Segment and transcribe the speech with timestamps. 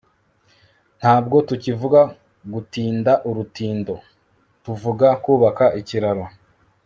[0.99, 2.01] ntabwo tukivuga
[2.53, 3.93] gutinda urutindo,
[4.63, 6.23] tuvuga kubaka ikiraro